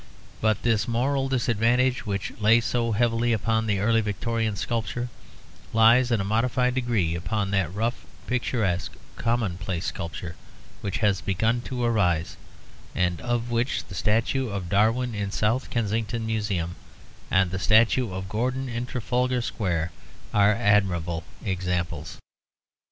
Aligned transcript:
But 0.41 0.63
this 0.63 0.87
moral 0.87 1.29
disadvantage 1.29 2.07
which 2.07 2.31
lay 2.39 2.59
so 2.59 2.93
heavily 2.93 3.33
upon 3.33 3.67
the 3.67 3.77
early 3.77 4.01
Victorian 4.01 4.55
sculpture 4.55 5.09
lies 5.73 6.09
in 6.09 6.19
a 6.19 6.23
modified 6.23 6.73
degree 6.73 7.13
upon 7.13 7.51
that 7.51 7.71
rough, 7.71 8.03
picturesque, 8.25 8.93
commonplace 9.15 9.85
sculpture 9.85 10.35
which 10.81 10.97
has 11.05 11.21
begun 11.21 11.61
to 11.65 11.83
arise, 11.83 12.35
and 12.95 13.21
of 13.21 13.51
which 13.51 13.85
the 13.85 13.93
statue 13.93 14.49
of 14.49 14.69
Darwin 14.69 15.13
in 15.13 15.29
the 15.29 15.35
South 15.35 15.69
Kensington 15.69 16.25
Museum 16.25 16.75
and 17.29 17.51
the 17.51 17.59
statue 17.59 18.11
of 18.11 18.27
Gordon 18.27 18.69
in 18.69 18.87
Trafalgar 18.87 19.41
Square 19.43 19.91
are 20.33 20.51
admirable 20.55 21.23
examples. 21.45 22.17